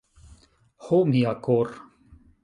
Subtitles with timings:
[0.85, 1.75] Ho mia kor'